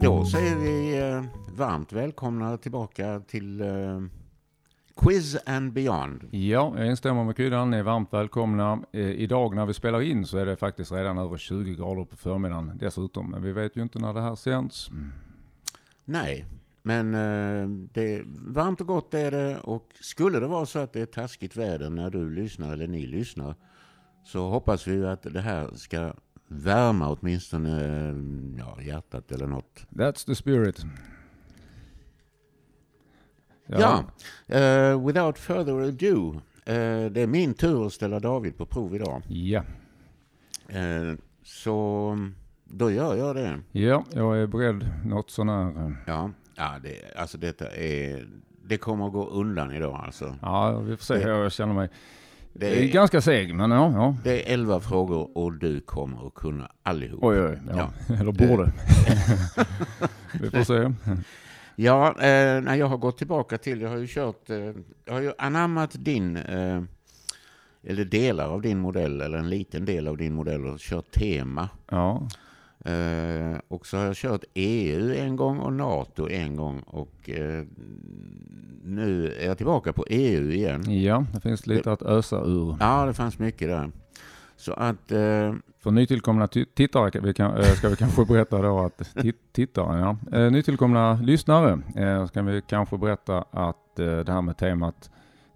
[0.00, 1.24] då säger vi eh,
[1.56, 4.00] varmt välkomna tillbaka till eh,
[4.96, 6.28] Quiz and Beyond.
[6.30, 7.70] Ja, jag instämmer med kryddan.
[7.70, 8.82] Ni är varmt välkomna.
[8.92, 12.16] Eh, idag när vi spelar in så är det faktiskt redan över 20 grader på
[12.16, 13.30] förmiddagen dessutom.
[13.30, 14.90] Men vi vet ju inte när det här sänds.
[16.04, 16.46] Nej,
[16.82, 17.12] men
[17.92, 19.58] det är varmt och gott är det.
[19.58, 23.06] Och skulle det vara så att det är taskigt väder när du lyssnar eller ni
[23.06, 23.54] lyssnar
[24.24, 26.12] så hoppas vi att det här ska
[26.52, 27.70] värma åtminstone
[28.58, 29.86] ja, hjärtat eller något.
[29.90, 30.82] That's the spirit.
[33.66, 34.04] Ja,
[34.46, 36.34] eh, without further ado.
[36.64, 39.22] eh, det är min tur att ställa David på prov idag.
[39.28, 39.62] Ja.
[40.68, 42.30] Eh, så
[42.64, 43.60] då gör jag det.
[43.72, 44.88] ja, jag är beredd.
[45.04, 45.86] Något sån här.
[45.86, 48.28] eh, Ja, ja det, alltså detta är...
[48.64, 50.36] Det kommer att gå undan idag alltså.
[50.42, 51.14] Ja, vi får se.
[51.14, 51.88] Det- Jag känner mig
[52.52, 53.92] Det det är är, ganska seg, men ja.
[53.94, 54.16] ja.
[54.24, 57.18] det är elva frågor och du kommer att kunna allihop.
[57.24, 57.58] Oj, oj.
[57.76, 57.90] Ja.
[58.14, 58.72] Eller Det- borde.
[60.40, 60.92] vi får se.
[61.76, 64.56] Ja, eh, när jag har gått tillbaka till, jag har ju kört, eh,
[65.04, 66.82] jag har ju anammat din, eh,
[67.86, 71.68] eller delar av din modell, eller en liten del av din modell och kört tema.
[71.90, 72.28] Ja.
[72.84, 77.64] Eh, och så har jag kört EU en gång och NATO en gång och eh,
[78.84, 81.02] nu är jag tillbaka på EU igen.
[81.02, 82.76] ja, det finns lite att ösa ur.
[82.80, 83.90] Ja, det fanns mycket där.
[84.56, 89.52] Så att, eh, För nytillkomna tittare vi kan, ska vi kanske berätta då att tit-
[89.52, 90.50] tittare, ja.
[90.50, 91.78] Nytillkomna lyssnare
[92.28, 95.10] ska vi kanske berätta att det här med temat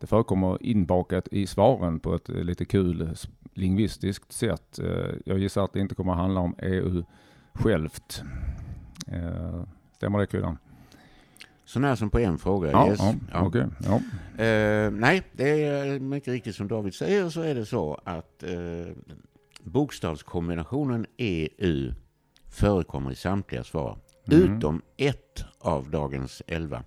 [0.05, 3.09] det förekommer inbakat i svaren på ett eh, lite kul eh,
[3.55, 4.79] lingvistiskt sätt.
[4.79, 7.05] Eh, jag gissar att det inte kommer att handla om EU
[7.53, 8.23] självt.
[9.97, 10.59] Stämmer det kryddan?
[11.65, 12.71] så när som på en fråga.
[12.71, 12.99] Ja, yes.
[13.01, 13.47] ja, Ja.
[13.47, 13.67] okej.
[13.85, 13.95] Ja.
[14.45, 18.93] Eh, nej, det är mycket riktigt som David säger så är det så att eh,
[19.63, 21.93] bokstavskombinationen EU
[22.51, 23.99] förekommer i samtliga svar.
[24.25, 24.57] Mhm.
[24.57, 26.83] Utom ett av dagens elva.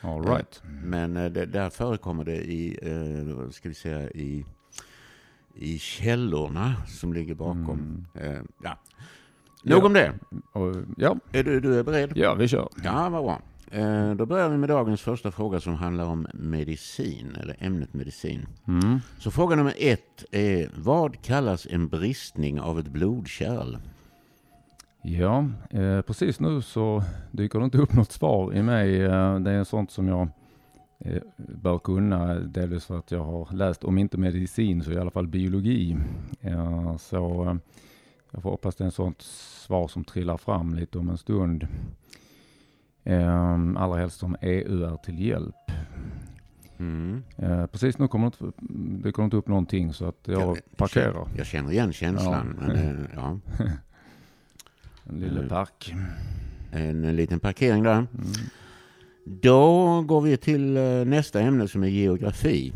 [0.00, 0.62] All right.
[0.84, 4.44] Men eh, det, där förekommer det i, eh, ska vi säga, i,
[5.54, 8.06] i källorna som ligger bakom.
[8.14, 8.34] Mm.
[8.36, 8.78] Eh, ja.
[9.62, 9.86] Nog Ja.
[9.86, 10.12] om det.
[10.96, 12.12] Ja, Är du, du är beredd?
[12.14, 12.68] ja, vi kör.
[12.84, 13.40] Ja, vad bra.
[13.70, 18.46] Eh, då börjar vi med dagens första fråga som handlar om medicin, eller ämnet medicin.
[18.68, 18.98] Mm.
[19.18, 23.76] Så fråga nummer ett är, vad kallas en bristning av ett blodkärl?
[25.02, 29.02] Ja, eh, precis nu så dyker det inte upp något svar i mig.
[29.04, 30.28] Eh, det är sånt som jag
[30.98, 35.10] eh, bör kunna, delvis för att jag har läst, om inte medicin så i alla
[35.10, 35.96] fall biologi.
[36.40, 37.56] Eh, så eh,
[38.30, 41.66] jag får hoppas det är en sånt svar som trillar fram lite om en stund.
[43.04, 45.54] Eh, allra helst om EU är till hjälp.
[46.78, 47.22] Mm.
[47.72, 48.62] Precis nu kommer det inte,
[49.08, 51.28] dyker det inte upp någonting så att jag Jag- parkerar.
[51.36, 52.56] Jag känner igen känslan.
[52.60, 52.66] Ja.
[52.66, 53.38] Men, ja.
[55.08, 55.48] En lille Mm.
[55.48, 55.94] park.
[56.70, 57.92] En liten parkering där.
[57.96, 58.06] Mm.
[59.24, 62.72] Då går vi till eh, nästa ämne som är geografi.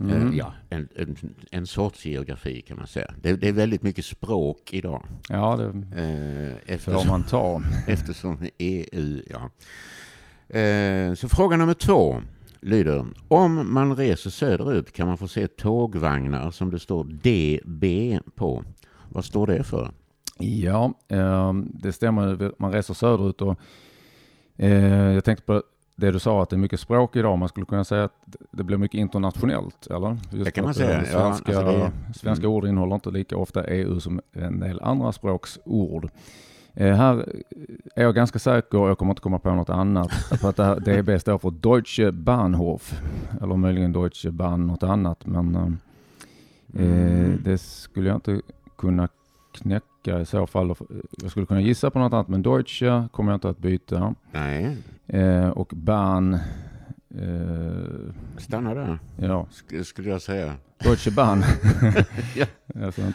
[0.00, 0.28] Mm.
[0.28, 1.16] Eh, Ja, en, en,
[1.50, 3.14] en sorts geografi kan man säga.
[3.22, 5.04] Det, det är väldigt mycket språk idag.
[5.28, 7.62] Ja, det Eh, får eftersom, man ta.
[7.86, 9.50] eftersom EU, ja.
[10.58, 12.22] Eh, så fråga nummer två
[12.60, 13.06] lyder.
[13.28, 18.64] Om man reser söderut kan man få se tågvagnar som det står DB på.
[19.08, 19.90] Vad står det för?
[20.38, 22.52] Ja, eh, det stämmer.
[22.58, 23.56] Man reser söderut och
[24.56, 25.62] eh, jag tänkte på
[25.96, 27.38] det du sa att det är mycket språk idag.
[27.38, 28.12] Man skulle kunna säga att
[28.50, 30.16] det blir mycket internationellt, eller?
[30.30, 32.56] Just Det kan man att, säga, eh, ja, Svenska, alltså det- svenska mm.
[32.56, 36.08] ord innehåller inte lika ofta EU som en del andra språksord.
[36.74, 37.28] Eh, här
[37.96, 40.80] är jag ganska säker, jag kommer inte komma på något annat, för att det här
[40.80, 43.00] DB står för Deutsche Bahnhof,
[43.42, 45.68] eller möjligen Deutsche Bahn något annat, men eh,
[46.78, 47.40] Eh, Mm.
[47.44, 48.40] det skulle jag inte
[48.78, 49.08] kunna
[49.52, 50.74] knäcka i så fall.
[51.22, 54.14] Jag skulle kunna gissa på något annat, men Deutsche kommer jag inte att byta.
[54.32, 54.76] Nej,
[55.06, 56.40] Eh, och eh,
[58.38, 60.54] stanna där ja, sk- skulle jag säga.
[60.84, 61.42] Deutsche Bahn.
[62.36, 62.46] Ja.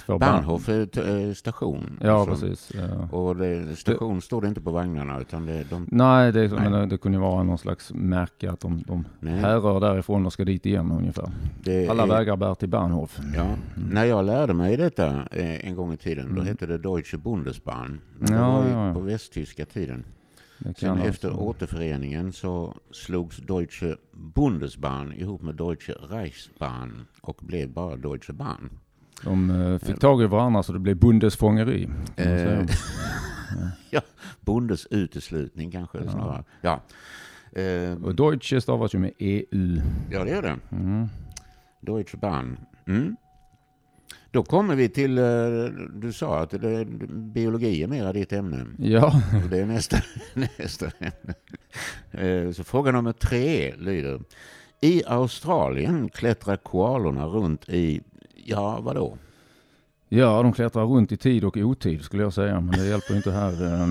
[0.08, 0.20] Bahn.
[0.20, 2.00] Bahnhof eh, station.
[2.02, 2.72] Ja, Alltså, precis.
[2.76, 3.18] Ja.
[3.18, 6.70] Och det, station står det inte på vagnarna utan det, de, Nej, det, Nej.
[6.70, 10.46] Men det kunde vara någon slags märke att de, de nej, härrör därifrån och ska
[10.46, 11.32] dit igen ungefär.
[11.64, 13.20] det Alla är- vägar bär till Bahnhof.
[13.36, 13.60] Ja, Mm.
[13.92, 16.46] när jag lärde mig detta eh, en gång i tiden, då Mm.
[16.48, 18.00] hette det Deutsche Bundesbahn.
[18.18, 18.94] Men det Ja, var ju ja.
[18.94, 20.04] på västtyska tiden.
[20.78, 27.96] Sen efter alltså- återföreningen så slogs Deutsche Bundesbahn ihop med Deutsche Reichsbahn och blev bara
[27.96, 28.70] Deutsche Bahn.
[29.24, 31.90] De eh, fick tag i varandra så det blev bundesfångeri.
[32.16, 32.66] Eh,
[33.90, 34.02] ja,
[34.42, 36.12] Bundes uteslutning kanske Ja.
[36.12, 36.44] snarare.
[36.62, 36.82] Ja.
[37.62, 39.82] Eh, Och Deutsche stavas ju med EU.
[40.12, 40.56] ja, det är det.
[40.72, 41.08] Mm.
[41.82, 42.58] Deutsche Bahn.
[42.88, 43.16] Mm.
[44.32, 45.24] Då kommer vi till, eh,
[45.94, 48.66] du sa att det, biologi är mera ditt ämne.
[48.78, 49.22] Ja,
[49.52, 49.98] det är nästa,
[50.34, 51.34] nästa ämne.
[52.12, 54.22] Eh, Så fråga nummer tre lyder.
[54.82, 58.02] I Australien klättrar koalorna runt i,
[58.46, 59.18] ja vadå?
[60.10, 63.32] Ja, de klättrar runt i tid och otid skulle jag säga, men det hjälper inte
[63.32, 63.64] här.
[63.64, 63.90] Eh,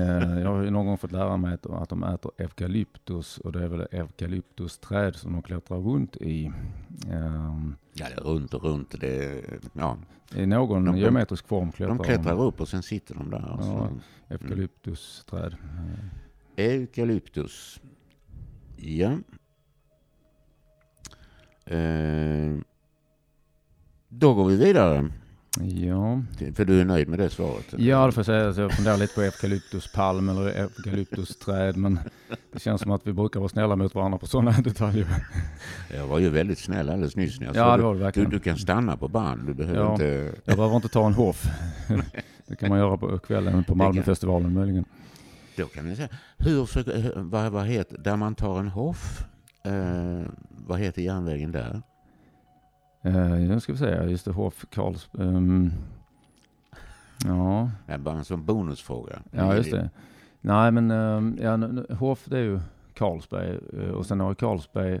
[0.00, 3.62] eh, Jag har ju någon gång fått lära mig att- de äter eukalyptus och det
[3.64, 6.46] är väl eukalyptusträd som de klättrar runt i.
[7.10, 7.56] Eh,
[7.92, 9.00] Ja, det är runt och runt.
[9.00, 9.42] Det,
[9.72, 9.96] ja,
[10.34, 13.44] I någon De- de- geometrisk form klättrar de klättrar upp och sen sitter de där.
[13.46, 13.52] Ja.
[13.52, 14.00] Alltså.
[14.28, 15.56] eukalyptusträd.
[16.56, 17.80] Eukalyptus.
[18.76, 19.10] Ja.
[21.64, 22.56] Eh,
[24.08, 25.10] då går vi vidare.
[25.58, 26.22] Ja.
[26.54, 27.74] För du är nöjd med det svaret?
[27.78, 28.54] Ja, det får jag säga.
[28.54, 31.76] Så jag funderar lite på eukalyptuspalm eller eukalyptusträd.
[31.76, 31.98] Men
[32.52, 35.06] det känns som att vi brukar vara snälla mot varandra på sådana detaljer.
[35.96, 37.40] Jag var ju väldigt snäll alldeles nyss.
[37.40, 39.46] När jag Ja, det var det du, du, kan stanna på band.
[39.46, 39.92] Du behöver Ja.
[39.92, 40.32] inte...
[40.44, 41.46] Jag behöver inte ta en hoff.
[42.46, 44.84] Det kan man göra på kvällen på Malmöfestivalen möjligen.
[45.56, 46.08] Då kan vi säga.
[46.38, 49.24] Hur, för, hur- vad, vad heter, där man tar en hoff.
[49.64, 50.20] Eh,
[50.66, 51.82] vad heter järnvägen där?
[53.02, 55.08] Eh, nu ska vi se, just det, hoff, Karls...
[55.18, 55.70] ehm,
[57.24, 59.22] ja, Det är bara en sån bonusfråga.
[59.30, 59.90] ja, just det.
[60.40, 61.58] Nej, men ehm, ja,
[61.94, 62.60] hoff det är ju
[62.94, 65.00] Carlsberg eh, och sen har Carlsberg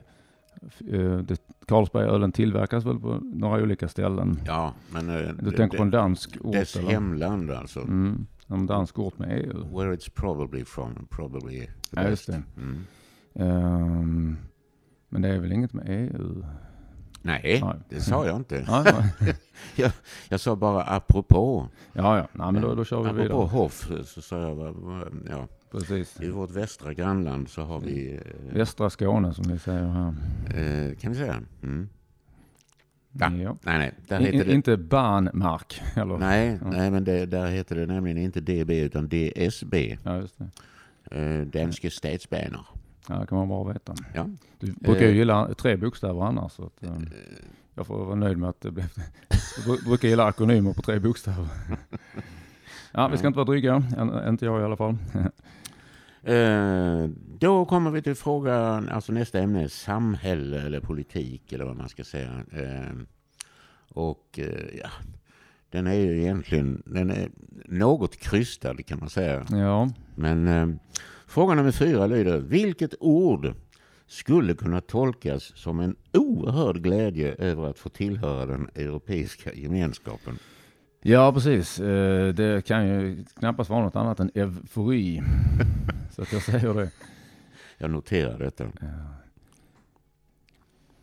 [0.92, 4.40] eh, det, Carlsbergölen tillverkas väl på några olika ställen.
[4.46, 5.06] Ja, men...
[5.06, 6.90] Du det- tänker på en dansk ort Dess eller?
[6.90, 7.80] hemland alltså.
[7.80, 9.78] Mm, en dansk ort med EU.
[9.78, 11.06] Where it's probably from.
[11.10, 12.38] Probably the Ja, just best.
[12.56, 12.60] det.
[12.62, 12.84] Mm.
[13.34, 14.36] Ehm,
[15.08, 16.44] men det är väl inget med EU?
[17.22, 17.74] Nej, Nej.
[17.88, 18.64] det sa jag inte.
[18.68, 18.84] Ja,
[19.76, 19.90] ja,
[20.28, 21.68] Jag sa bara apropå.
[21.92, 22.28] ja, ja.
[22.32, 23.38] Nej, men då, då kör vi apropå vidare.
[23.48, 24.74] Hoff så sa jag,
[25.30, 26.20] ja, Precis.
[26.20, 30.08] i vårt västra grannland så har vi, eh, Västra Skåne som vi säger här.
[30.88, 31.40] eh, kan vi säga?
[31.62, 31.88] Mm.
[33.12, 33.30] Ja.
[33.30, 33.56] Ja.
[33.62, 36.18] Nej, nej, där heter det, Inte Banmark, eller?
[36.18, 36.70] nej, Ja.
[36.70, 40.50] nej, men det, där heter det nämligen inte DB utan DSB, Ja, just det.
[41.20, 42.66] eh, Danske Statsbaner.
[43.08, 43.94] Ja, det kan man bara veta.
[44.14, 44.26] Ja.
[44.58, 45.16] Du brukar ju Eh.
[45.16, 46.52] gilla tre bokstäver annars.
[46.52, 46.98] Så att, eh,
[47.74, 48.86] jag får vara nöjd med att det blev...
[49.56, 51.46] Jag bru- brukar gilla akronymer på tre bokstäver.
[52.92, 53.82] Ja, vi ska inte vara dryga.
[54.28, 54.96] Inte jag i alla fall.
[56.22, 57.08] Eh,
[57.38, 62.04] då kommer vi till frågan, alltså nästa ämne, samhälle eller politik eller vad man ska
[62.04, 62.42] säga.
[62.52, 62.96] Eh,
[63.88, 64.88] och eh, ja,
[65.70, 67.28] den är ju egentligen, den är
[67.66, 69.44] något krystad kan man säga.
[69.50, 70.78] Ja, Men
[71.30, 73.54] fråga nummer fyra lyder, vilket ord
[74.06, 80.38] skulle kunna tolkas som en oerhörd glädje över att få tillhöra den europeiska gemenskapen?
[81.02, 81.80] ja precis.
[81.80, 85.22] Eh, Det kan ju knappast vara något annat än eufori.
[86.10, 86.90] Så att jag säger det.
[87.78, 88.64] Jag noterar detta.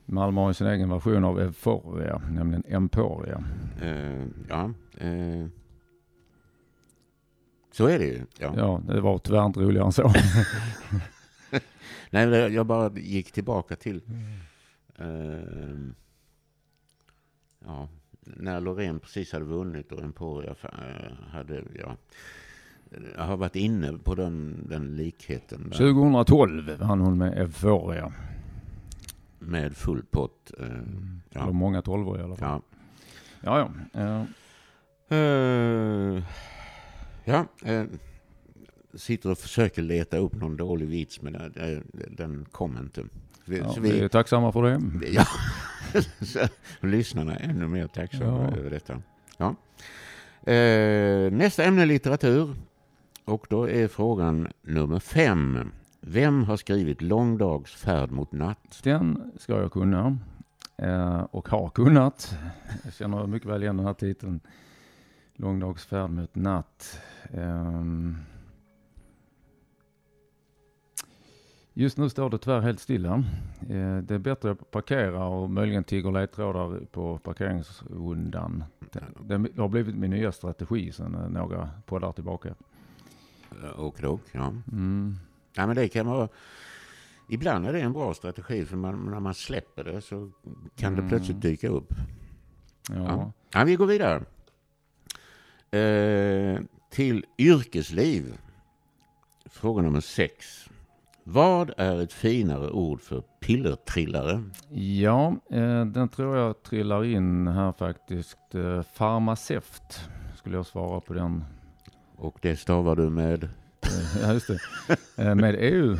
[0.05, 3.43] Malmö har ju sin egen version av euforia, nämligen emporia.
[3.81, 5.45] Eh, ja, eh,
[7.77, 8.25] så är det ju.
[8.39, 8.53] Ja.
[8.57, 10.13] Ja, det var tyvärr inte roligare än så.
[12.09, 14.01] Nej, jag bara gick tillbaka till
[14.95, 15.07] eh,
[17.65, 17.87] ja,
[18.21, 21.97] när Loreen precis hade vunnit och Emporia eh, hade, ja,
[23.15, 28.13] jag har varit inne på den, den likheten där, 2012 vann hon med euforia.
[29.39, 30.51] med full pott.
[30.59, 30.81] Eh, Eller
[31.29, 31.51] ja.
[31.51, 32.61] många tolvor i alla fall.
[33.41, 33.59] Ja.
[33.59, 34.25] Ja, ja.
[35.15, 36.23] Eh,
[37.27, 37.83] ja, eh,
[38.93, 41.79] sitter och försöker leta upp någon dålig vits, men eh,
[42.17, 43.03] den kom inte.
[43.45, 44.81] Vi, ja, så vi är tacksamma för det.
[45.11, 45.25] Ja,
[46.25, 46.39] så
[46.87, 48.57] lyssnarna är ännu mer tacksamma Ja.
[48.57, 49.01] över detta.
[49.37, 49.55] Ja.
[50.51, 52.55] Eh, nästa ämne är litteratur.
[53.25, 55.71] Och då är frågan nummer fem.
[56.01, 58.79] Vem har skrivit Lång dags färd mot natt?
[58.83, 60.17] Den ska jag kunna.
[60.77, 62.35] Eh, och har kunnat.
[62.83, 64.39] Jag känner mycket väl igen den här titeln.
[65.37, 66.99] Långdagsfärd mot natt.
[67.33, 68.15] Ehm.
[71.73, 73.13] Just nu står det tyvärr helt stilla.
[73.69, 78.63] Eh, det är bättre att parkera och möjligen tigger ledtrådar på parkeringsrundan.
[79.21, 82.55] Det, det har blivit min nya strategi sedan eh, några poddar tillbaka.
[83.75, 84.53] Och dock, ja.
[84.71, 85.15] Mm.
[85.55, 86.29] ja men det kan vara...
[87.29, 90.31] Ibland är det en bra strategi, för man, när man släpper det så
[90.75, 91.09] kan det Mm.
[91.09, 91.93] plötsligt dyka upp.
[92.89, 92.95] Ja.
[92.95, 93.31] Ja.
[93.53, 94.23] Ja, vi går vidare.
[95.71, 96.59] Eh,
[96.89, 98.37] till yrkesliv.
[99.45, 100.69] Fråga nummer sex.
[101.23, 104.43] Vad är ett finare ord för pillertrillare?
[104.69, 108.55] Ja, eh, den tror jag trillar in här faktiskt.
[108.55, 111.43] Eh, farmaceut skulle jag svara på den.
[112.15, 113.49] Och det stavar du med?
[114.21, 115.35] Ja, just det.
[115.35, 115.97] Med EU.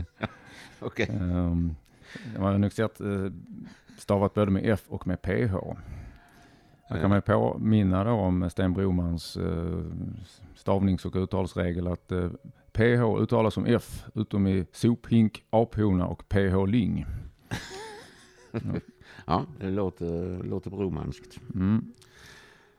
[0.80, 1.08] Okej.
[1.10, 1.76] Um,
[2.34, 3.00] man har nog sett
[3.98, 5.54] stavat både med F och med PH.
[6.88, 9.84] Här kan man påminna då om Sten Bromans eh,
[10.54, 12.30] stavnings och uttalsregel att eh,
[12.72, 17.06] PH uttalas som F utom i sophink, aphona och PH Ling.
[19.26, 21.40] Ja, det låter, låter bromanskt.
[21.54, 21.92] Mm.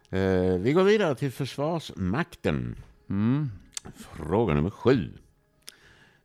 [0.09, 2.75] Eh, vi går vidare till Försvarsmakten.
[3.09, 3.49] Mm.
[3.95, 5.13] Fråga nummer sju.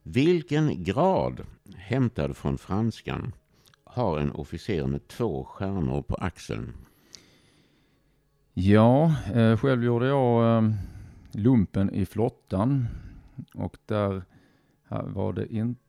[0.03, 1.47] Vilken grad,
[1.77, 3.33] hämtad från franskan,
[3.85, 6.75] har en officer med två stjärnor på axeln?
[8.55, 10.71] Ja, eh, själv gjorde jag eh,
[11.33, 12.87] lumpen i flottan
[13.55, 14.23] och där
[14.89, 15.81] var det inte,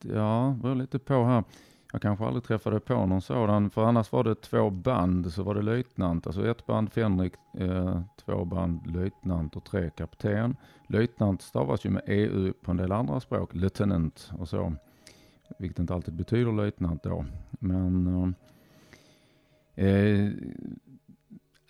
[0.00, 1.44] ja, det beror lite på här.
[1.92, 5.54] Jag kanske aldrig träffade på någon sådan, för annars var det två band, så var
[5.54, 10.56] det löjtnant, alltså ett band fänrik, eh, två band löjtnant och tre kapten.
[10.86, 14.74] Löjtnant stavas ju med EU på en del andra språk, lieutenant och så,
[15.58, 17.24] vilket inte alltid betyder löjtnant då.
[17.50, 18.06] Men
[19.74, 20.32] eh, eh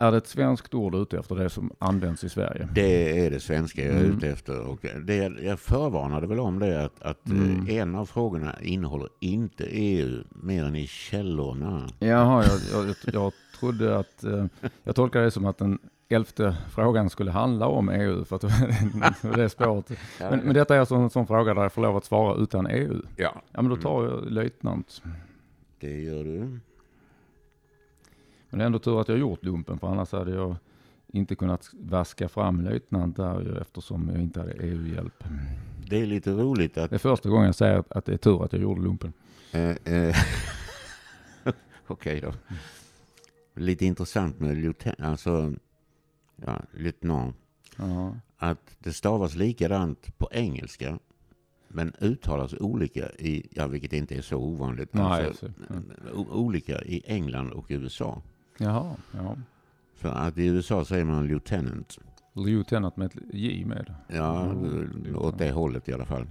[0.07, 2.69] är det ett svenskt ord ute efter det som används i Sverige?
[2.75, 4.17] Det är det svenska jag är Mm.
[4.17, 4.61] ute efter.
[4.61, 7.67] Och det, jag förvarnade väl om det att, att Mm.
[7.69, 11.89] eh, en av frågorna innehåller inte EU mer än i källorna.
[11.99, 14.47] Jaha, jag, jag, jag trodde att, eh,
[14.85, 15.79] jag tolkar det som att den
[16.09, 18.43] elfte frågan skulle handla om EU, för att
[19.23, 19.91] det det spåret.
[20.21, 22.67] Men, men detta är alltså en sån fråga där jag får lov att svara utan
[22.67, 22.95] EU.
[23.17, 25.03] Ja, Ja, men då tar jag löjtnant.
[25.81, 26.59] det gör du.
[28.53, 30.57] Men det är ändå tur att jag gjort lumpen, för annars hade jag
[31.07, 35.25] inte kunnat vaska fram löjtnant där eftersom jag inte hade EU-hjälp.
[35.89, 38.45] Det är lite roligt att Det är första gången jag säger att, det är tur
[38.45, 39.13] att jag gjorde lumpen.
[39.53, 40.17] Eh, eh,
[41.87, 42.33] Okej då.
[43.55, 45.55] Lite intressant med lieutenant, alltså,
[46.37, 47.37] ja, lieutenant.
[47.77, 48.17] Ja.
[48.37, 50.99] Att det stavas likadant på engelska,
[51.69, 55.51] men uttalas olika i, ja vilket inte är så ovanligt, Nej, alltså,
[56.31, 58.23] olika i England och USA.
[58.63, 59.37] Jaha, ja.
[60.01, 61.99] Så att i USA säger man lieutenant,
[62.35, 63.95] Lieutenant med ett J med.
[64.09, 66.27] ja, Mm, åt det hållet i alla fall.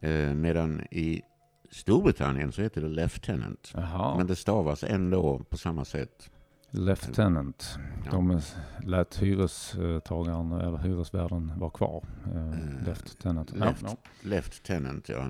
[0.00, 1.22] Eh, medan i
[1.70, 3.72] Storbritannien så heter det lieutenant.
[3.74, 4.16] Jaha.
[4.16, 6.30] Men det stavas ändå på samma sätt.
[6.70, 7.78] Lieutenant.
[8.04, 8.10] Ja.
[8.10, 8.40] De
[8.84, 12.04] lät hyrestagaren eller hyresvärden vara kvar.
[12.34, 13.52] Eh, Eh, Lieutenant.
[13.56, 13.82] left.
[13.82, 15.28] Ja, Lieutenant, ja.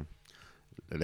[0.88, 0.96] Det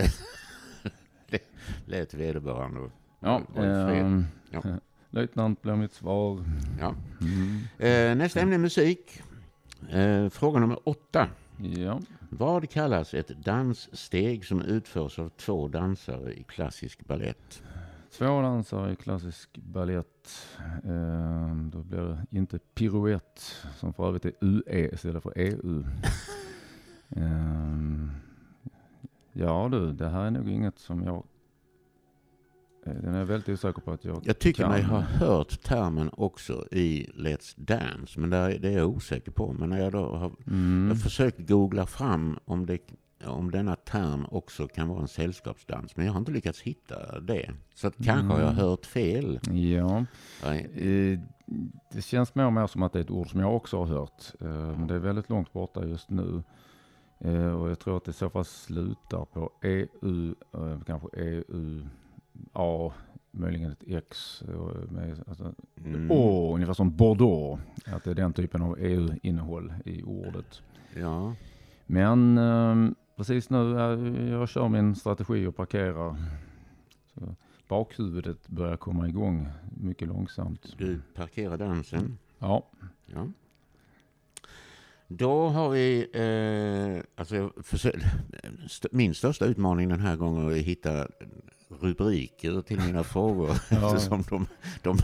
[1.87, 2.91] lät vederbörande.
[3.21, 3.43] Ja.
[3.57, 4.63] Ehm, Ja.
[5.11, 6.45] Löjtnant blir mitt svar.
[6.81, 6.95] Ja.
[7.21, 7.61] Mm.
[7.79, 9.23] Eh, nästa ämne är musik.
[9.91, 11.29] Eh, fråga nummer åtta.
[11.77, 12.01] Ja.
[12.31, 17.63] Vad kallas ett danssteg som utförs av två dansare i klassisk ballett?
[18.19, 20.49] Två dansare i klassisk ballett.
[20.85, 25.85] Eh, då blir det inte piruett, som för övrigt är UE istället för EU.
[27.17, 28.09] eh,
[29.33, 31.25] ja du, det här är nog inget som jag...
[32.87, 34.73] Eh, den är jag väldigt osäker på att jag Jag tycker kan.
[34.73, 39.33] mig ha hört termen också i Let's Dance, men det är, det är jag osäker
[39.33, 39.52] på.
[39.52, 40.88] Men när jag då har Mm.
[40.88, 42.78] jag försökt googla fram om, det,
[43.25, 47.50] om denna term också kan vara en sällskapsdans, men jag har inte lyckats hitta det.
[47.75, 48.61] Så att kanske har jag Mm.
[48.64, 49.40] hört fel.
[49.50, 50.05] Ja,
[50.45, 50.71] Nej.
[50.75, 51.19] eh,
[51.93, 53.87] det känns mer och mer som att det är ett ord som jag också har
[53.87, 54.33] hört.
[54.40, 56.43] Eh, men det är väldigt långt borta just nu.
[57.59, 60.35] Och jag tror att det i så fall slutar på EU,
[60.87, 61.87] kanske EU,
[62.52, 62.93] A,
[63.31, 64.43] möjligen ett X.
[64.88, 66.11] Med, alltså, Mm.
[66.11, 67.62] Å, ungefär som Bordeaux.
[67.87, 70.62] Att det är den typen av EU-innehåll i ordet.
[70.95, 71.35] Ja.
[71.87, 73.59] Men eh, precis nu,
[74.31, 76.16] jag kör min strategi och parkerar.
[77.14, 77.35] Så
[77.69, 79.49] bakhuvudet börjar komma igång
[79.81, 80.75] mycket långsamt.
[80.78, 82.19] Du parkerar dansen.
[82.38, 82.66] Ja,
[83.07, 83.26] Ja.
[85.09, 87.52] Då har vi, eh, alltså
[88.90, 91.09] min största utmaning den här gången är att hitta
[91.69, 93.51] rubriker till mina frågor.
[93.71, 93.95] Ja.
[93.95, 94.47] Eftersom de,
[94.83, 94.99] de,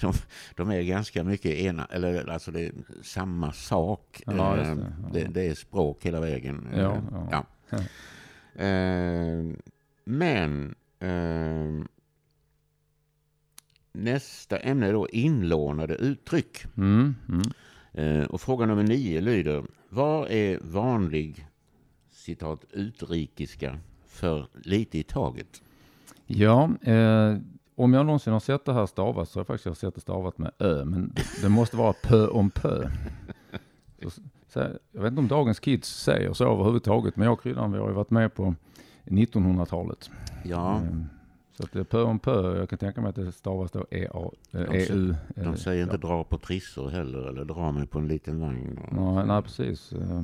[0.00, 0.12] de,
[0.56, 2.72] de är ganska mycket ena, eller alltså det är
[3.02, 4.22] samma sak.
[4.26, 4.92] Ja, just Eh, det.
[5.02, 5.08] Ja.
[5.12, 6.68] det, det är språk hela vägen.
[6.72, 6.80] Eh,
[7.30, 7.44] ja.
[8.64, 9.44] Eh,
[10.04, 11.86] men eh,
[13.92, 16.64] nästa ämne är då inlånade uttryck.
[16.76, 17.42] mm, mm.
[17.92, 21.46] Eh, och fråga nummer nio lyder, vad är vanlig
[22.10, 25.62] citat utrikiska för lite i taget?
[26.30, 27.36] Ja eh,
[27.74, 30.38] om jag någonsin har sett det här stavat så har jag faktiskt sett det stavat
[30.38, 32.90] med ö, men det, det måste vara pö om pö.
[34.02, 34.10] Så,
[34.48, 34.58] så,
[34.92, 37.88] jag vet inte om dagens kids säger så överhuvudtaget, men jag och Kryddan vi har
[37.88, 38.54] ju varit med på
[39.04, 40.10] 1900-talet.
[40.44, 40.82] Ja, Eh,
[41.52, 43.86] Så att det är pö om pö, jag kan tänka mig att det stavas då
[43.90, 45.14] EA, eh, De säger- EU.
[45.34, 48.80] de säger inte dra på trissor heller, eller dra mig på en liten vagn.
[48.92, 49.92] Nej, nej, precis.
[49.92, 50.22] Eh,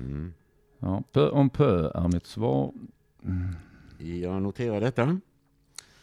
[0.00, 0.32] Mm.
[0.78, 2.72] Ja, pö om pö är mitt svar.
[4.04, 5.20] Jag noterar detta.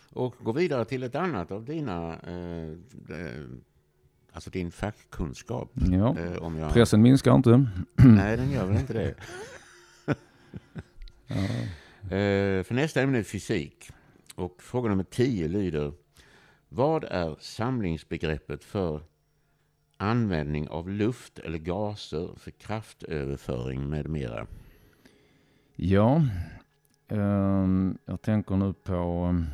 [0.10, 2.72] och gå vidare till ett annat av dina, eh,
[3.18, 3.44] eh,
[4.32, 5.72] alltså din fackkunskap.
[5.74, 6.18] Ja.
[6.20, 7.68] Eh, om jag, Pressen minskar inte.
[7.96, 9.16] Nej, den gör väl inte det.
[11.28, 11.36] Ja.
[12.18, 13.90] Eh, för nästa ämne är fysik.
[14.36, 15.94] Och fråga nummer 10 lyder.
[16.70, 19.04] Vad är samlingsbegreppet för
[19.98, 24.48] användning av luft eller gaser för kraftöverföring med mera?
[25.76, 26.24] Ja,
[27.12, 29.46] ehm, jag tänker nu på ehm,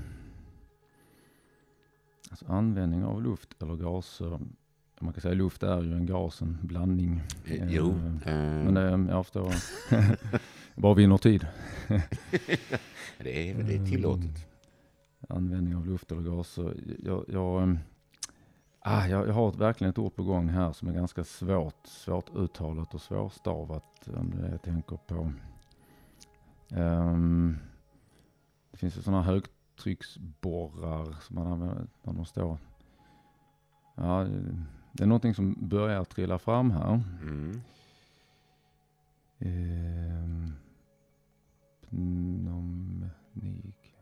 [2.29, 4.39] alltså användning av luft eller gaser.
[4.99, 7.21] Man kan säga luft är ju en gas, en blandning.
[7.45, 7.89] Eh, jo.
[8.25, 9.53] Eh, Men det, jag förstår.
[10.81, 11.47] Bara vinner tid.
[13.17, 14.47] det, är, det är tillåtet.
[15.29, 16.75] Användning av luft eller gaser.
[17.05, 17.77] Jag, jag,
[18.79, 22.35] ah, jag, jag har verkligen ett ord på gång här som är ganska svårt, svårt
[22.35, 24.09] uttalat och svårstavat.
[24.17, 25.31] Om det jag tänker på.
[26.69, 27.57] Ehm,
[28.71, 32.57] det finns ju sådana högtrycksborrar som man använder när de står.
[33.95, 34.27] Ja,
[34.91, 37.01] det är någonting som börjar trilla fram här.
[37.21, 37.61] Mm.
[41.89, 43.95] Pneumatik.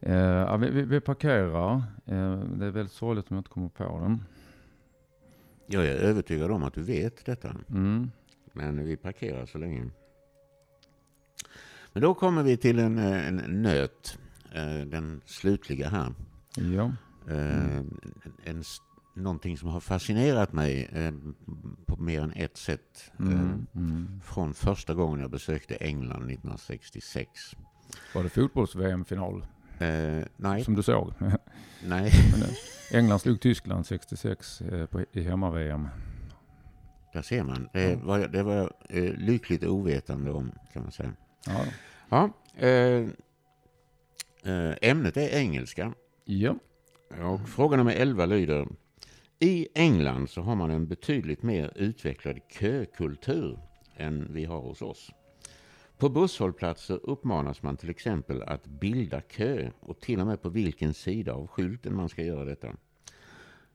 [0.00, 1.76] Eh, ja, vi, vi, vi parkerar.
[2.06, 4.24] Eh, det är väldigt sorgligt om jag inte kommer på den.
[5.66, 7.56] Jag är övertygad om att du vet detta.
[7.70, 8.10] Mm.
[8.52, 9.90] Men vi parkerar så länge.
[11.92, 14.18] Men då kommer vi till en, eh, en nöt.
[14.52, 16.14] eh, Den slutliga här.
[16.56, 16.92] Ja.
[17.34, 17.78] Eh,
[18.44, 18.62] En,
[19.14, 20.90] någonting som har fascinerat mig
[21.86, 23.10] på mer än ett sätt.
[23.18, 23.66] Mm.
[23.74, 24.20] Mm.
[24.24, 27.30] Från första gången jag besökte England 1966.
[28.14, 29.46] Var det fotbolls-VM-final
[29.80, 31.12] Eh, nej, som du såg?
[31.84, 32.12] nej,
[32.92, 35.88] England slog Tyskland 66 eh, på, i hemma-VM.
[37.12, 37.68] där ser man.
[37.72, 38.72] Det var, det var
[39.16, 41.12] lyckligt ovetande om, kan man säga.
[41.46, 41.64] Ja.
[42.08, 42.30] Ja,
[42.66, 43.08] eh,
[44.42, 45.94] eh, ämnet är engelska.
[46.24, 46.56] ja.
[47.22, 48.68] Och fråga nummer 11 lyder.
[49.38, 53.58] I England så har man en betydligt mer utvecklad kökultur
[53.96, 55.10] än vi har hos oss.
[55.98, 60.94] På busshållplatser uppmanas man till exempel att bilda kö och till och med på vilken
[60.94, 62.68] sida av skylten man ska göra detta.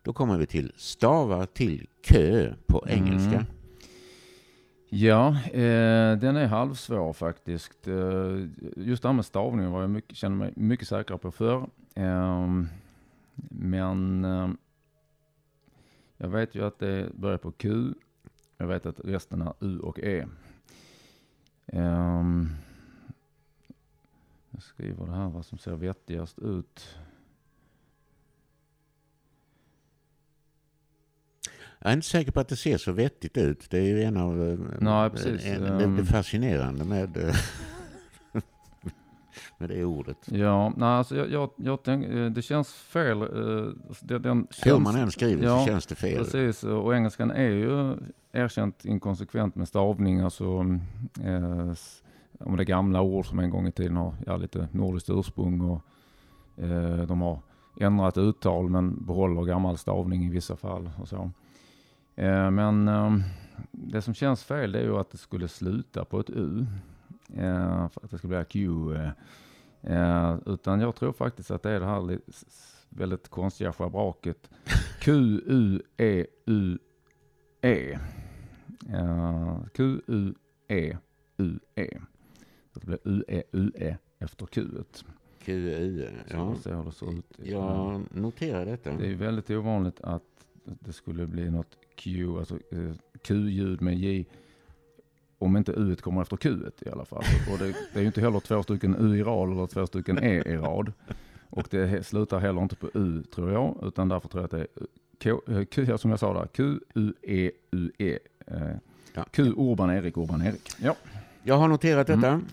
[0.02, 3.34] Då kommer vi till stava till kö på engelska.
[3.34, 3.46] Mm.
[4.96, 7.88] Ja, eh, den är halvsvår faktiskt.
[7.88, 11.70] Eh, just det här med stavningen var jag mycket, kände mig mycket säkrare på förr.
[11.96, 12.50] Eh,
[13.50, 14.50] men eh,
[16.18, 17.94] jag vet ju att det börjar på Q.
[18.58, 20.26] Jag vet att resten är U och E.
[21.66, 22.24] Eh,
[24.50, 26.98] jag skriver det här vad som ser vettigast ut.
[31.84, 33.70] Jag är inte säker på att det ser så vettigt ut.
[33.70, 35.46] Det är ju en av eh, Nej, precis.
[35.46, 37.36] En, det, fascinerande med, eh,
[39.58, 40.18] med det ordet.
[40.26, 43.22] Ja, nej, alltså jag, jag, jag tänk, eh, det känns fel.
[43.22, 43.28] eh,
[44.02, 46.18] Det, den Hur känns, man än skriver Ja, så känns det fel.
[46.18, 47.96] Precis, och engelskan är ju
[48.32, 50.20] erkänt inkonsekvent med stavning.
[50.20, 50.46] Alltså,
[51.24, 51.74] eh,
[52.40, 55.82] om det gamla ord som en gång i tiden har ja, lite nordiskt ursprung och
[56.64, 57.40] eh, de har
[57.80, 61.32] ändrat uttal men behåller gammal stavning i vissa fall och så.
[62.16, 63.18] Eh, men eh,
[63.72, 66.66] det som känns fel det är ju att det skulle sluta på ett U.
[67.36, 68.70] Eh, för att det ska bli Q.
[69.82, 72.20] Eh, utan jag tror faktiskt att det är det här
[72.90, 74.50] väldigt konstiga schabraket
[75.00, 76.80] Q-U-E-U-E.
[78.90, 80.98] Uh, Q-U-E-U-E.
[82.74, 84.66] Så det blir U-E-U-E efter Q.
[85.44, 86.08] QU.
[86.28, 86.56] Så Ja.
[86.56, 87.40] så ser det ser ut.
[87.44, 88.92] Jag noterar detta.
[88.92, 90.33] Det är väldigt ovanligt att
[90.66, 92.92] det skulle bli något Q, alltså eh,
[93.24, 94.26] Q-ljud med J.
[95.38, 97.24] Om inte U kommer efter Q i alla fall.
[97.52, 100.24] Och det, det är ju inte heller två stycken U i rad eller två stycken
[100.24, 100.94] E i rad.
[101.50, 103.78] Och det slutar heller inte på U tror jag.
[103.84, 104.88] Utan därför tror jag att det är
[105.24, 108.20] K, eh, Q, som jag sa där, Q, U, E, U, E.
[108.48, 108.62] Eh,
[109.16, 109.26] Ja.
[109.32, 110.70] Q, Urban Erik, Urban Erik.
[110.82, 110.96] Ja,
[111.44, 112.28] Jag har noterat detta.
[112.30, 112.46] Mm.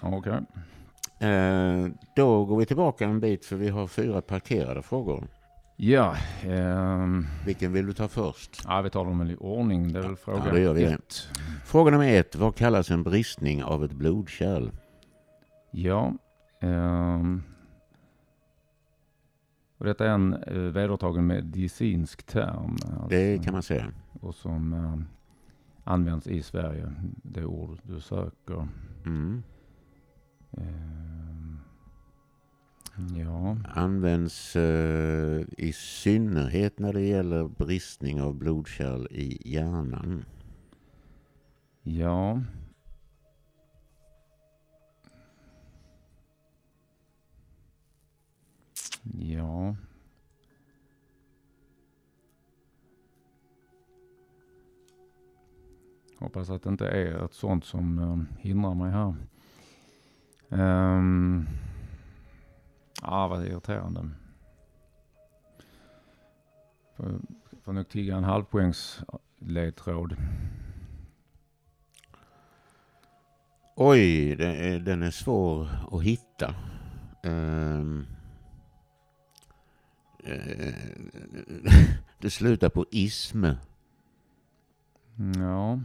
[1.21, 5.25] Eh, då går vi tillbaka en bit för vi har fyra parkerade frågor.
[5.83, 8.63] Ja, ehm, Vilken vill du ta först?
[8.65, 9.93] ja, vi tar dem i ordning.
[9.93, 10.85] Det är väl fråga ja, det gör vi.
[10.85, 11.29] ett.
[11.65, 12.37] Fråga nummer ett.
[12.37, 14.71] Vad kallas en bristning av ett blodkärl?
[15.71, 16.15] Ja.
[16.61, 17.43] ehm,
[19.79, 22.73] och detta är en eh, vedertagen medicinsk term.
[22.73, 23.87] Alltså, Det kan man säga.
[24.21, 24.99] Och som eh,
[25.93, 26.93] används i Sverige.
[27.23, 28.69] Det ord du söker.
[29.07, 29.43] Mm.
[30.57, 31.30] Ehm,
[33.17, 33.57] ja.
[33.75, 40.25] används eh, i synnerhet när det gäller bristning av blodkärl i hjärnan.
[41.83, 42.43] Ja.
[49.19, 49.77] Ja.
[56.19, 59.15] Hoppas att det inte är ett sånt som eh, hindrar mig här.
[60.49, 61.47] Um
[63.03, 64.11] ja, vad irriterande.
[66.97, 67.21] Får,
[67.63, 69.03] får nog tigga en halvpoängs
[69.39, 70.17] ledtråd.
[73.77, 76.55] Oj, är, den är svår att hitta.
[77.23, 78.07] Um,
[80.29, 80.75] uh,
[82.19, 83.45] det slutar på ism.
[85.39, 85.81] Ja.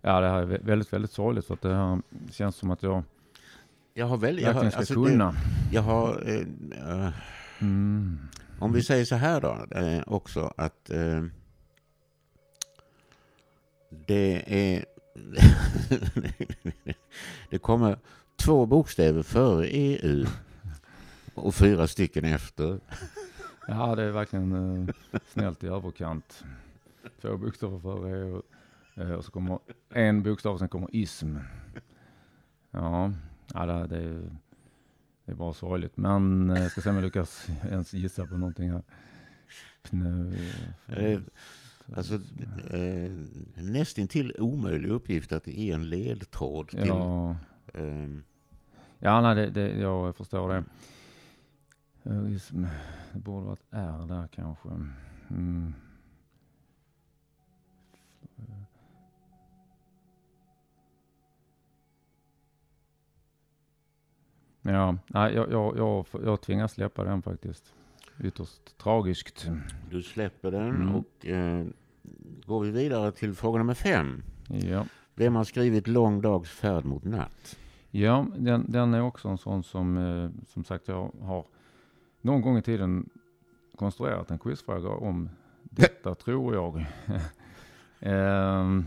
[0.00, 3.02] Ja, det här är väldigt, väldigt sorgligt för att det här känns som att jag
[3.94, 5.04] jag har väl, jag har, alltså.
[5.04, 5.34] Det,
[5.72, 6.40] jag har, eh,
[6.96, 7.10] uh,
[7.58, 8.18] mm.
[8.58, 11.24] om vi säger så här då, eh, också att eh,
[14.06, 14.84] det är,
[17.50, 17.98] det kommer
[18.36, 20.26] två bokstäver före EU
[21.34, 22.80] och fyra stycken efter.
[23.68, 24.52] Ja, det är verkligen
[25.12, 26.44] eh, snällt i överkant.
[27.20, 28.42] Två bokstäver före EU eh,
[29.00, 29.58] och så kommer
[29.88, 31.36] en bokstav och sen kommer ism.
[32.70, 33.12] Ja,
[33.54, 34.30] Ja, det, det, är,
[35.24, 35.96] det är bara sorgligt.
[35.96, 38.82] Men jag eh, ska se om jag lyckas ens gissa på någonting här.
[39.82, 40.32] Pnö,
[40.88, 41.20] eh,
[41.96, 42.14] alltså,
[42.70, 43.12] eh,
[43.54, 46.86] nästintill omöjlig uppgift att ge en ledtråd till.
[46.86, 47.36] Ja,
[47.74, 48.08] eh.
[48.98, 50.64] ja nej, det, det, jag förstår det.
[53.12, 54.68] Det borde vara ett R där kanske.
[55.30, 55.74] Mm.
[64.62, 67.74] Ja, nej, jag, jag, jag, jag tvingas släppa den faktiskt.
[68.22, 69.48] Ytterst tragiskt.
[69.90, 70.94] Du släpper den mm.
[70.94, 71.66] och eh,
[72.46, 74.22] går vi vidare till fråga nummer fem.
[74.48, 74.86] Ja.
[75.14, 77.56] Vem har skrivit Lång dags färd mot natt?
[77.90, 81.44] Ja, den, den är också en sån som, eh, som sagt, jag har
[82.20, 83.10] någon gång i tiden
[83.76, 85.28] konstruerat en quizfråga om
[85.62, 86.76] detta, tror jag.
[88.00, 88.80] eh,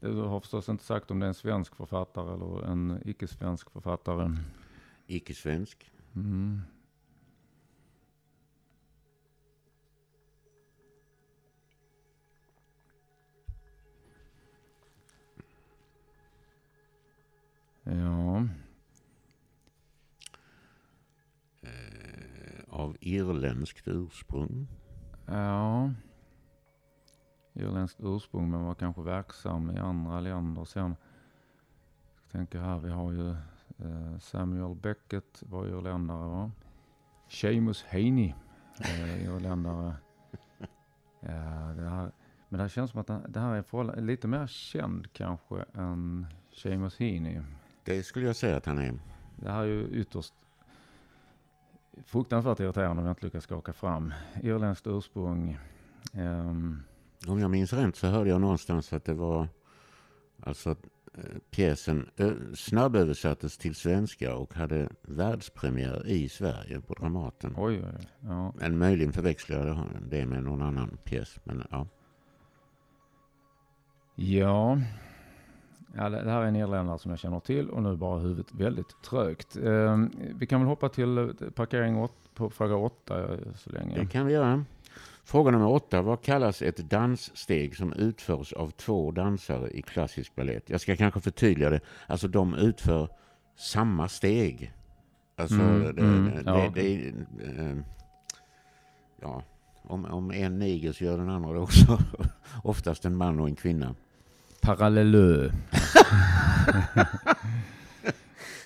[0.00, 4.36] du har förstås inte sagt om det är en svensk författare eller en icke-svensk författare.
[5.12, 5.92] Icke-svensk.
[6.14, 6.60] Mm.
[17.84, 18.46] Ja.
[21.60, 24.68] Eh, av irländskt ursprung.
[25.26, 25.92] Ja.
[27.52, 30.96] Irländskt ursprung men var kanske verksam i andra länder sen.
[32.22, 33.36] Jag tänker här, vi har ju
[34.20, 36.50] Samuel Beckett var irländare va?
[37.28, 38.34] Seamus Heaney,
[38.80, 39.94] eh, irländare.
[41.20, 41.28] Ja,
[41.76, 42.12] det här,
[42.48, 47.40] men det känns som att det här är lite mer känd kanske än Seamus Heaney.
[47.84, 48.94] Det skulle jag säga att han är.
[49.36, 50.34] Det här är ju ytterst
[52.04, 54.14] fruktansvärt irriterande om jag inte lyckas skaka fram.
[54.42, 55.58] Irländskt ursprung.
[56.12, 56.82] Um,
[57.28, 59.48] om jag minns rätt så hörde jag någonstans att det var
[60.40, 60.76] alltså
[61.50, 62.10] pjäsen
[62.54, 67.54] snabböversattes till svenska och hade världspremiär i Sverige på Dramaten.
[67.56, 68.52] Oj, oj, ja.
[68.58, 71.40] Men möjligen förväxlar jag det med någon annan pjäs.
[71.44, 71.86] Men, ja.
[74.14, 74.78] Ja.
[75.96, 79.02] ja, det här är en irländare som jag känner till och nu bara huvudet väldigt
[79.02, 79.56] trögt.
[79.56, 79.98] Eh,
[80.34, 83.98] vi kan väl hoppa till parkering åt, på fråga åtta så länge.
[83.98, 84.64] Det kan vi göra.
[85.24, 86.02] Fråga nummer åtta.
[86.02, 90.70] Vad kallas ett danssteg som utförs av två dansare i klassisk ballett?
[90.70, 91.80] Jag ska kanske förtydliga det.
[92.06, 93.08] Alltså de utför
[93.56, 94.72] samma steg.
[95.36, 96.72] Alltså mm, det, mm, det, ja.
[96.74, 97.08] det,
[97.58, 97.76] äh,
[99.20, 99.42] ja,
[99.82, 101.98] om, om en niger så gör den andra det också.
[102.62, 103.94] Oftast en man och en kvinna.
[104.60, 105.50] Parallellö.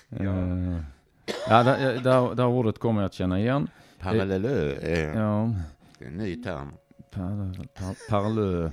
[0.09, 0.31] ja.
[0.31, 0.79] Uh,
[1.49, 3.67] ja, där, där, där ordet kommer jag att känna igen.
[3.99, 4.73] Parallellö.
[5.15, 5.53] Ja.
[5.99, 6.73] En ny term.
[8.09, 8.69] Parlö.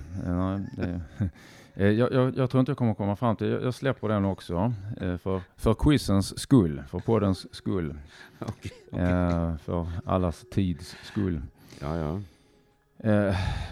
[1.77, 4.25] Eh, jag, jag, jag, tror inte jag kommer komma fram till, jag, jag släpper den
[4.25, 4.73] också.
[5.01, 7.99] Eh, för, för quizens skull, för poddens skull.
[8.41, 9.59] Okay, okay.
[9.59, 11.43] För allas tids skull.
[11.81, 12.21] Ja, ja.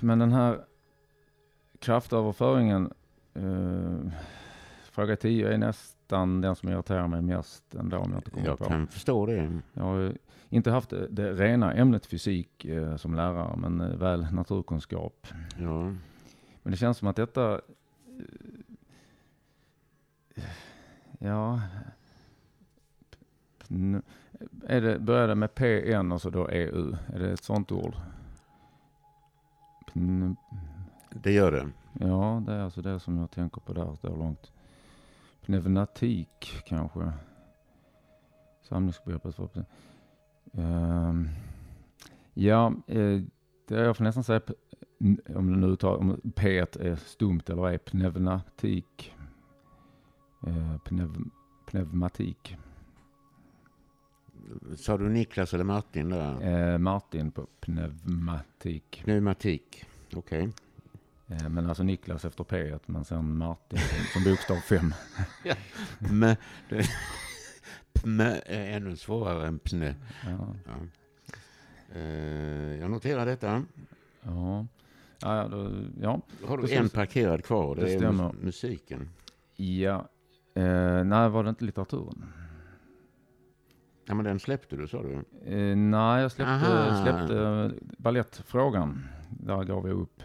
[0.01, 0.61] Men den här
[1.79, 2.93] kraftöverföringen,
[4.91, 5.59] fråga 10 är
[6.13, 8.65] nästan den som irriterar mig mest ändå om jag inte kommer jag på.
[8.65, 9.61] Jag kan förstå det.
[9.73, 10.13] Jag har
[10.49, 15.27] inte haft det, rena ämnet fysik eh, som lärare, men eh, väl naturkunskap.
[15.59, 15.83] Ja.
[16.63, 17.61] Men det känns som att detta,
[20.35, 20.45] eh,
[21.19, 21.61] ja,
[24.67, 26.97] är det, börjar det med PN och så då EU?
[27.15, 27.95] Är det ett sånt ord?
[31.11, 31.69] Det gör det.
[31.93, 34.53] Ja, det är alltså det som jag tänker på där, står långt.
[35.43, 37.13] Pneumatik kanske.
[38.63, 39.39] Samlingsbegreppet.
[40.53, 41.29] Ehm,
[42.35, 43.21] ja, eh,
[43.69, 44.41] det jag får nästan säga
[45.35, 49.15] om det nu tar, om P är stumt eller är pneumatik.
[50.47, 51.17] Eh, pnev,
[51.67, 52.57] pneumatik.
[54.77, 56.73] Sa du Niklas eller Martin där?
[56.73, 59.03] Eh, Martin på pneumatik.
[59.05, 59.85] Pneumatik.
[60.15, 60.43] Okej.
[60.45, 60.51] Eh,
[61.49, 63.79] men alltså Niklas efter P, men sen Martin
[64.13, 64.95] som, bokstav 5.
[65.99, 66.37] Pme,
[66.69, 66.87] det-
[67.93, 69.95] pme är ännu svårare än pne.
[70.25, 70.73] Ja, Ja.
[71.95, 73.63] Eh, jag noterar detta.
[74.23, 74.67] ja.
[75.25, 76.21] Ja, ja, då, ja.
[76.47, 76.79] Har du Precis.
[76.79, 77.75] en parkerad kvar?
[77.75, 78.25] Det, Det är stämmer.
[78.33, 79.09] mus- musiken.
[79.57, 80.09] ja.
[80.55, 82.25] Eh, nej, var det inte litteraturen?
[84.05, 85.13] Ja, men den släppte du sa du?
[85.45, 87.03] Eh, nej, jag släppte, Aha.
[87.03, 89.05] släppte balettfrågan.
[89.31, 90.23] Där gav jag upp.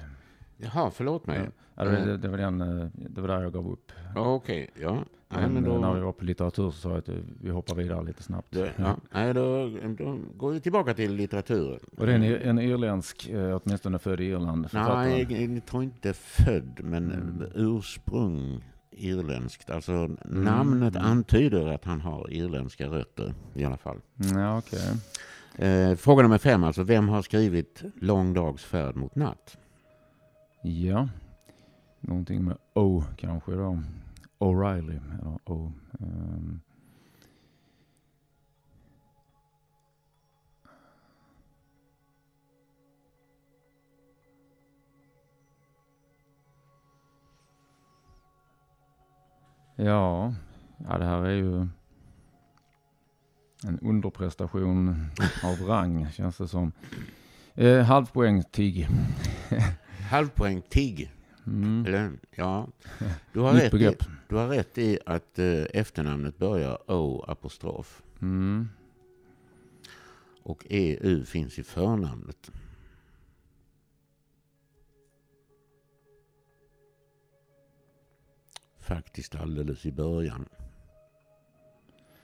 [0.58, 1.50] Jaha, förlåt mig.
[1.76, 3.92] Ja, det, det, det, var den, eh, det var där jag gav upp.
[4.16, 4.94] Ja, Okej, ja.
[5.30, 7.16] Nej, Men, men eh, när vi då, var på litteratur så sa jag att eh,
[7.42, 8.48] vi hoppar vidare lite snabbt.
[8.52, 8.96] då, ja.
[9.12, 11.80] Nej, då, då går vi tillbaka till litteraturen.
[11.98, 14.68] Och det är en, en irländsk, eh, åtminstone född i Irland.
[14.74, 17.44] Nej, jag tror inte född, men Mm.
[17.56, 19.70] ursprung irländskt.
[19.70, 23.98] Alltså namnet antyder att han har irländska rötter i alla fall.
[24.24, 24.80] Mm, Ja, okej.
[25.56, 26.84] Eh, fråga nummer fem alltså.
[26.84, 29.58] Vem har skrivit Lång dags färd mot natt?
[30.62, 31.10] Ja.
[32.00, 33.80] Någonting med O kanske då.
[34.40, 35.00] O'Reilly.
[35.20, 35.72] Eller O.
[36.00, 36.60] Um.
[49.80, 50.34] Ja,
[50.78, 51.68] ja, det här är ju
[53.64, 55.06] en underprestation
[55.44, 56.72] av rang känns det som.
[57.56, 58.88] Eh, halvpoäng Tigg.
[60.08, 61.12] Halvpoäng TIG.
[61.48, 61.86] Mm.
[61.86, 62.68] Eller, ja.
[63.34, 63.96] du, har rätt i,
[64.30, 68.04] du har rätt i att eh, efternamnet börjar O apostrof.
[68.22, 68.70] Mm.
[70.44, 72.52] Och EU finns i förnamnet.
[78.80, 80.46] Faktiskt alldeles i början.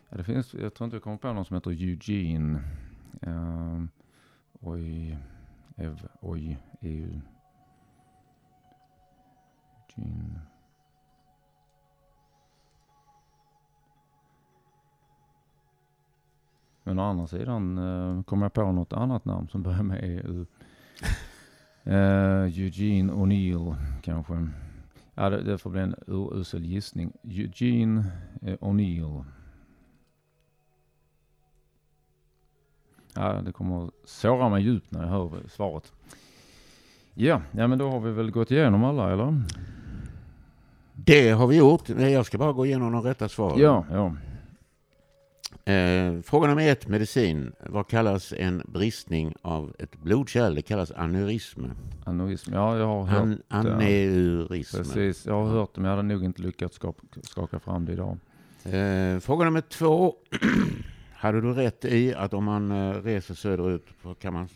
[0.09, 2.63] Ja, det finns, jag tror inte jag kommer på någon som heter Eugene.
[3.21, 3.89] Um,
[4.53, 5.17] oj,
[5.77, 7.21] Ev, oj, EU.
[9.97, 10.39] Eugene.
[16.83, 20.45] Men å andra sidan uh, kommer jag på något annat namn som börjar med EU.
[21.87, 24.47] Uh, Eugene O'Neill kanske.
[25.15, 27.13] Ja, det, det får bli en urusel gissning.
[27.23, 28.05] Eugene
[28.41, 29.23] eh, O'Neill.
[33.15, 35.93] Ja, det kommer att såra mig djupt när jag hör svaret.
[37.13, 39.43] Ja, ja men då har vi väl gått igenom alla eller?
[40.95, 41.89] Det har vi gjort.
[41.89, 43.59] Jag ska bara gå igenom de rätta svaren.
[43.59, 44.15] Ja, ja.
[45.73, 47.51] Eh, fråga nummer ett, medicin.
[47.69, 50.55] Vad kallas en bristning av ett blodkärl?
[50.55, 51.65] Det kallas aneurism.
[52.05, 52.53] Aneurism.
[52.53, 53.71] Ja, jag har hört An, det.
[53.73, 54.77] aneurism.
[54.77, 56.79] Precis, jag har hört det men jag hade nog inte lyckats
[57.23, 58.17] skaka fram det idag.
[58.63, 60.15] Eh, fråga nummer två.
[61.13, 63.85] Hade du rätt i att om man eh, reser söderut
[64.19, 64.47] kan man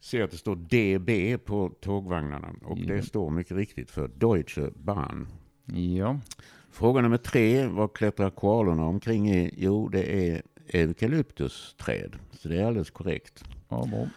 [0.00, 2.48] se att det står DB på tågvagnarna.
[2.64, 2.94] Och Ja.
[2.94, 5.26] det står mycket riktigt för Deutsche Bahn.
[5.74, 6.20] Ja,
[6.72, 7.66] Fråga nummer tre.
[7.66, 9.54] Vad klättrar koalorna omkring i?
[9.56, 12.16] Jo, det är eukalyptusträd.
[12.32, 13.44] Så det är alldeles korrekt.
[13.68, 14.08] ja bra.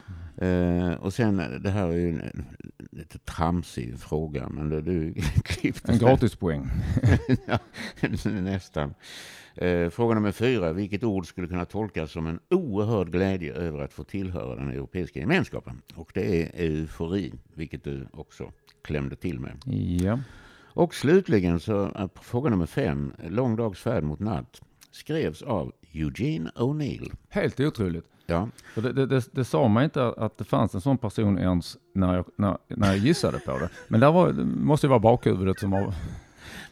[0.48, 2.46] Eh, och sen, det här är ju en, en
[2.92, 5.14] lite tramsig fråga, men det, du
[5.44, 6.70] klippte En gratispoäng.
[7.48, 7.60] ja,
[8.24, 8.94] nästan.
[9.56, 10.74] Eh, fråga nummer fyra.
[10.74, 15.20] Vilket ord skulle kunna tolkas som en oerhörd glädje över att få tillhöra den europeiska
[15.20, 15.82] gemenskapen?
[15.96, 19.58] Och det är eufori, vilket du också klämde till med.
[20.02, 20.20] Ja,
[20.76, 23.14] Och slutligen så fråga nummer fem.
[23.28, 24.62] Lång dags färd mot natt.
[24.92, 27.12] Skrevs av Eugene O'Neill.
[27.30, 28.06] helt otroligt.
[28.26, 31.78] Ja, det, det, det, det sa mig inte att det fanns en sån person ens
[31.94, 33.70] när jag, när, när jag gissade på det.
[33.88, 35.94] Men där var, det måste ju vara bakhuvudet som var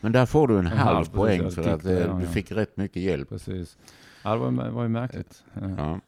[0.01, 1.55] men där får du en, En halv halv, poäng precis.
[1.55, 2.31] För att tyckte, eh, ja, du ja.
[2.31, 3.29] fick rätt mycket hjälp.
[3.29, 3.77] precis.
[4.23, 5.43] Ja, det var, var ju märkligt.
[5.77, 5.99] Ja.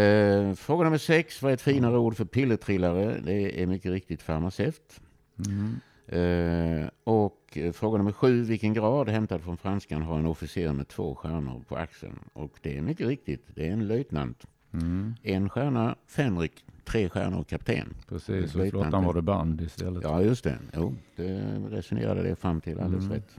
[0.00, 1.42] Eh, fråga nummer sex.
[1.42, 3.20] Vad är ett finare ord för pillertrillare?
[3.24, 5.00] Det är mycket riktigt farmaceut.
[5.46, 5.80] Mm.
[6.12, 8.42] Eh, och eh, fråga nummer sju.
[8.42, 12.18] Vilken grad, hämtad från franskan, har en officer med två stjärnor på axeln?
[12.32, 13.46] Och det är mycket riktigt.
[13.54, 14.46] Det är en löjtnant.
[14.72, 15.14] Mm.
[15.22, 17.94] En stjärna Fänrik, tre stjärnor kapten.
[18.08, 20.02] Precis, och flottan var det band istället.
[20.02, 20.58] Ja, just det.
[20.76, 23.16] Jo, det resonerade det fram till alldeles Mm.
[23.16, 23.30] rätt.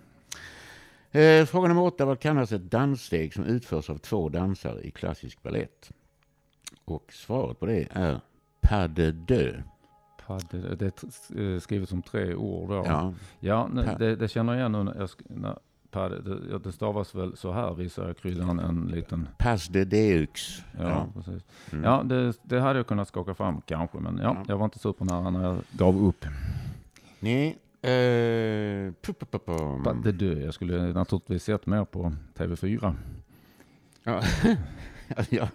[1.12, 2.05] Eh, fråga nummer åtta.
[2.05, 5.91] Vad kallas ett danssteg som utförs av två dansare i klassisk ballett?
[6.86, 8.19] Och svaret på det är
[8.62, 9.55] pas de deux.
[10.27, 10.86] Padde, det
[11.36, 12.83] är eh, skrivet som tre ord då.
[12.86, 15.57] Ja, Ja, det, det känner jag igen nu när jag när
[15.91, 19.27] pad, det, stavas väl så här visar jag kryddan en liten...
[19.38, 20.63] Pas de deux.
[20.79, 21.07] Ja, Ja.
[21.15, 21.43] precis.
[21.71, 21.83] Mm.
[21.83, 24.43] Ja, det, det hade jag kunnat skaka fram kanske, men ja, Ja.
[24.47, 26.25] jag var inte supernära när jag gav upp.
[27.19, 27.57] Nej.
[29.01, 29.13] Pu.
[29.13, 30.43] Pas de deux.
[30.45, 32.93] Jag skulle naturligtvis sett mer på TV4.
[34.03, 34.21] Ja.
[35.29, 35.47] jag,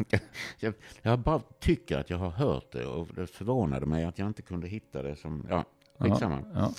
[0.58, 4.26] jag, jag bara tycker att jag har hört det och det förvånade mig att jag
[4.28, 5.46] inte kunde hitta det som...
[5.50, 5.64] Ja,
[5.98, 6.42] skitsamma.
[6.54, 6.72] Ja,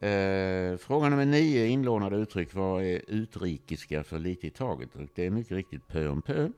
[0.08, 2.54] Eh, fråga nummer nio, inlånade uttryck.
[2.54, 4.88] Vad är utrikiska för lite i taget?
[5.14, 6.48] Det är mycket riktigt pö om pö.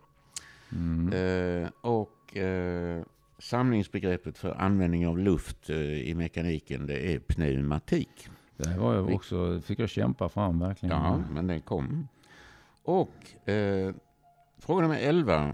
[0.72, 1.12] mm.
[1.12, 3.02] Eh, och eh,
[3.38, 8.28] samlingsbegreppet för användning av luft eh, i mekaniken, det är pneumatik.
[8.56, 10.96] Det var ju också, fick jag kämpa fram verkligen.
[10.96, 12.08] Ja, men den kom.
[12.82, 13.94] Och eh,
[14.60, 15.52] fråga nummer 11.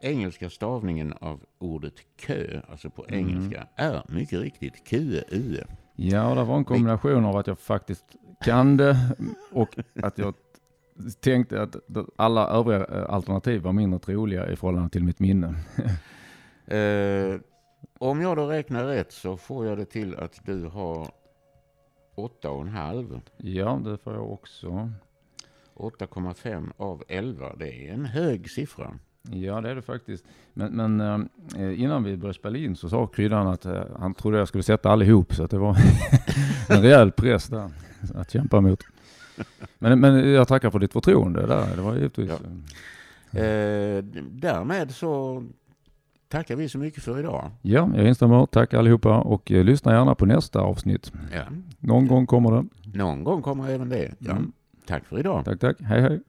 [0.00, 3.18] Engelska stavningen av ordet kö, alltså på Mm.
[3.28, 5.64] engelska, är mycket riktigt QE.
[5.96, 8.04] Ja, det var en kombination av att jag faktiskt
[8.44, 8.96] kan det
[9.52, 10.34] och att jag
[11.20, 11.76] tänkte att
[12.16, 15.54] alla övriga eh, alternativ var mindre troliga i förhållande till mitt minne.
[16.70, 17.40] Eh,
[17.98, 21.10] om jag då räknar rätt så får jag det till att du har
[22.16, 23.20] 8,5.
[23.36, 24.92] Ja, det får jag också.
[25.78, 27.52] 8,5 av 11.
[27.58, 28.94] Det är en hög siffra.
[29.30, 30.24] Ja, det är det faktiskt.
[30.54, 31.00] Men, men
[31.56, 34.62] eh, innan vi började spela in så sa kryddan att eh, han trodde jag skulle
[34.62, 35.76] sätta allihop, så att det var
[36.68, 37.70] en rejäl press där
[38.14, 38.82] att kämpa mot.
[39.78, 41.76] Men, men jag tackar för ditt förtroende där.
[41.76, 42.30] Det var givetvis...
[42.30, 43.40] Ja.
[43.40, 45.44] Eh, därmed så
[46.28, 47.50] tackar vi så mycket för idag.
[47.62, 48.46] Ja, jag instämmer.
[48.46, 51.12] Tack allihopa och eh, lyssna gärna på nästa avsnitt.
[51.34, 51.42] Ja.
[51.78, 52.66] Någon gång kommer det.
[52.98, 54.14] Någon gång kommer även det.
[54.18, 54.30] Ja.
[54.30, 54.52] Mm.
[54.88, 55.44] Tack för idag.
[55.44, 55.76] Tack, tack.
[55.80, 56.20] Hej, hej.